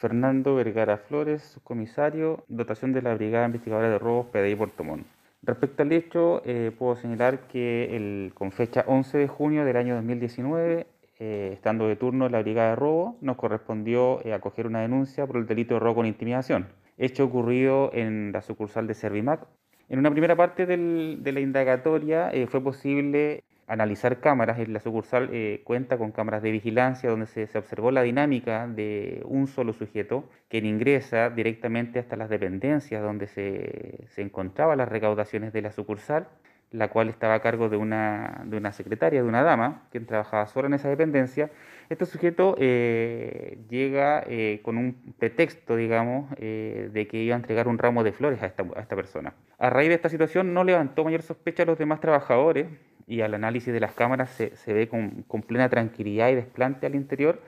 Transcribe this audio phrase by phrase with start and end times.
[0.00, 5.06] Fernando Vergara Flores, subcomisario, dotación de la Brigada Investigadora de Robos PDI Puerto Montt.
[5.42, 9.96] Respecto al hecho, eh, puedo señalar que el, con fecha 11 de junio del año
[9.96, 10.86] 2019,
[11.18, 15.36] eh, estando de turno la Brigada de Robo, nos correspondió eh, acoger una denuncia por
[15.36, 19.46] el delito de robo con intimidación, hecho ocurrido en la sucursal de Servimac.
[19.90, 25.96] En una primera parte de la indagatoria fue posible analizar cámaras, la sucursal eh, cuenta
[25.96, 31.30] con cámaras de vigilancia donde se, observó la dinámica de un solo sujeto que ingresa
[31.30, 36.26] directamente hasta las dependencias donde se, encontraban las recaudaciones de la sucursal,
[36.72, 40.74] la cual estaba a cargo de una, secretaria, de una dama, quien trabajaba sola en
[40.74, 41.50] esa dependencia.
[41.88, 47.78] Este sujeto eh, llega eh, con un pretexto, digamos, de que iba a entregar un
[47.78, 49.32] ramo de flores a esta, a esta persona.
[49.58, 52.66] A raíz de esta situación no levantó mayor sospecha a los demás trabajadores,
[53.10, 56.86] y al análisis de las cámaras se, se ve con, con, plena tranquilidad y desplante
[56.86, 57.42] al interior,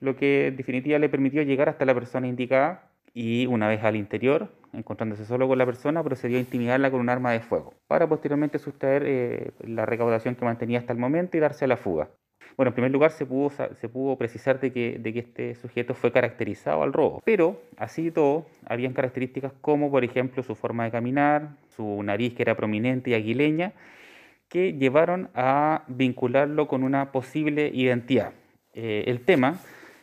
[0.00, 3.96] lo que en definitiva le permitió llegar hasta la persona indicada y una vez al
[3.96, 8.08] interior, encontrándose solo con la persona, procedió a intimidarla con un arma de fuego, para
[8.08, 12.08] posteriormente sustraer eh, la recaudación que mantenía hasta el momento y darse a la fuga.
[12.56, 15.94] Bueno, en primer lugar se pudo, se pudo precisar de que, de que este sujeto
[15.94, 20.92] fue caracterizado al robo, pero así todo, habían características como, por ejemplo, su forma de
[20.92, 23.72] caminar, su nariz que era prominente y aguileña,
[24.48, 28.32] que llevaron a vincularlo con una posible identidad.
[28.72, 29.60] Eh, el tema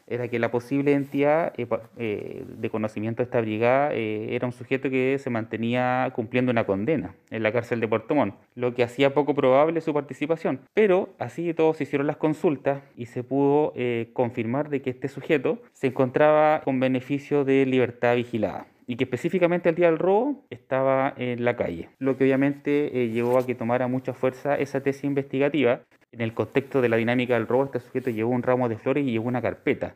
[0.08, 4.90] era que la posible identidad eh, eh, de conocimiento de esta brigada era un sujeto
[4.90, 9.14] que se mantenía cumpliendo una condena en la cárcel de Puerto Montt, lo que hacía
[9.14, 10.60] poco probable su participación.
[10.74, 13.74] Pero así todos se hicieron las consultas y se pudo
[14.12, 19.70] confirmar de que este sujeto se encontraba con beneficio de libertad vigilada y que específicamente
[19.70, 23.56] el día del robo estaba en la calle, lo que obviamente eh, llevó a que
[23.56, 25.80] tomara mucha fuerza esa tesis investigativa.
[26.12, 29.08] En el contexto de la dinámica del robo, este sujeto llevó un ramo de flores
[29.08, 29.96] y llevó una carpeta.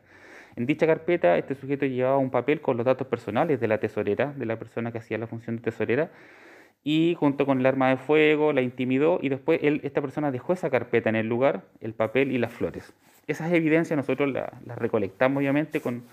[0.56, 4.32] En dicha carpeta, este sujeto llevaba un papel con los datos personales de la tesorera,
[4.34, 6.10] de la persona que hacía la función de tesorera,
[6.82, 10.70] y junto con el arma de fuego la intimidó y después esta persona dejó esa
[10.70, 12.94] carpeta en el lugar, el papel y las flores.
[13.26, 16.04] Esas evidencias nosotros las recolectamos obviamente con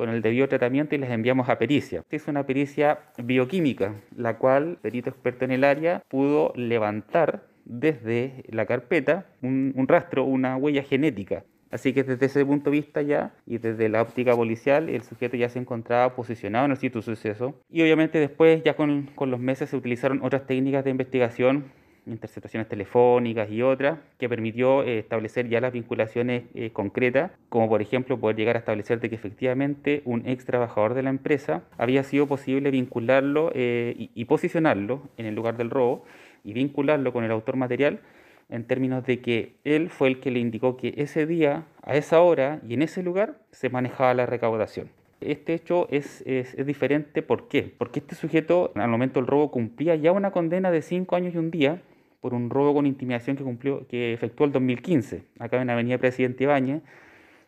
[0.00, 2.04] con el debido tratamiento y les enviamos a pericia.
[2.08, 8.64] Es una pericia bioquímica, la cual perito experto en el área pudo levantar desde la
[8.64, 11.44] carpeta un, rastro, una huella genética.
[11.70, 15.36] Así que desde ese punto de vista ya, y desde la óptica policial, el sujeto
[15.36, 17.60] ya se encontraba posicionado en el sitio de suceso.
[17.68, 21.66] Y obviamente después, ya con, con los meses, se utilizaron otras técnicas de investigación
[22.10, 27.82] interceptaciones telefónicas y otras, que permitió eh, establecer ya las vinculaciones eh, concretas, como por
[27.82, 32.02] ejemplo poder llegar a establecer de que efectivamente un ex trabajador de la empresa había
[32.04, 36.04] sido posible vincularlo eh, y, posicionarlo en el lugar del robo
[36.44, 38.00] y vincularlo con el autor material
[38.48, 42.20] en términos de que él fue el que le indicó que ese día, a esa
[42.20, 44.88] hora y en ese lugar se manejaba la recaudación.
[45.20, 47.74] Este hecho es, es, es, diferente, ¿por qué?
[47.76, 51.38] Porque este sujeto al momento del robo cumplía ya una condena de 5 años y
[51.38, 51.82] un día
[52.20, 55.98] por un robo con intimidación que, cumplió, que efectuó el 2015, acá en la avenida
[55.98, 56.82] Presidente Ibáñez,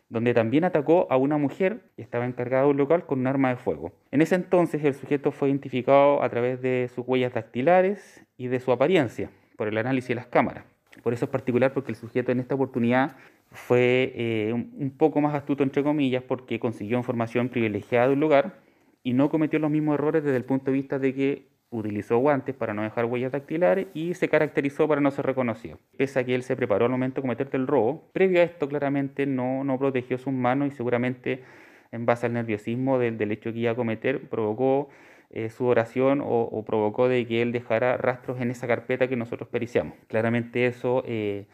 [0.09, 3.49] donde también atacó a una mujer que estaba encargada de un local con un arma
[3.49, 3.93] de fuego.
[4.11, 8.59] En ese entonces el sujeto fue identificado a través de sus huellas dactilares y de
[8.59, 10.65] su apariencia, por el análisis de las cámaras.
[11.01, 13.15] Por eso es particular porque el sujeto en esta oportunidad
[13.51, 18.59] fue eh, un poco más astuto, entre comillas, porque consiguió información privilegiada de un lugar
[19.03, 22.55] y no cometió los mismos errores desde el punto de vista de que utilizó guantes
[22.55, 25.79] para no dejar huellas dactilares y se caracterizó para no ser reconocido.
[25.97, 28.67] Pese a que él se preparó al momento de cometerte el robo, previo a esto
[28.69, 31.43] claramente no, no protegió sus manos y seguramente
[31.91, 34.89] en base al nerviosismo del, del hecho que iba a cometer provocó
[35.29, 39.15] eh, su oración o, o, provocó de que él dejara rastros en esa carpeta que
[39.15, 39.95] nosotros periciamos.
[40.07, 41.03] Claramente eso...
[41.07, 41.45] Eh,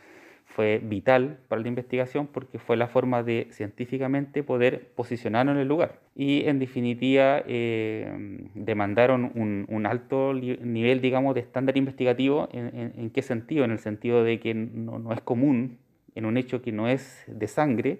[0.49, 5.67] fue vital para la investigación porque fue la forma de científicamente poder posicionarnos en el
[5.67, 5.99] lugar.
[6.15, 12.49] Y en definitiva eh, demandaron un, alto nivel, digamos, de estándar investigativo.
[12.51, 13.63] ¿En, en, qué sentido?
[13.63, 15.77] En el sentido de que no, no, es común,
[16.15, 17.99] en un hecho que no es de sangre,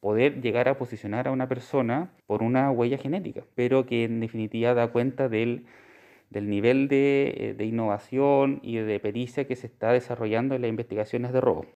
[0.00, 4.74] poder llegar a posicionar a una persona por una huella genética, pero que en definitiva
[4.74, 5.64] da cuenta del
[6.30, 10.68] del nivel de, eh, de, innovación y de pericia que se está desarrollando en las
[10.68, 11.64] investigaciones de robo.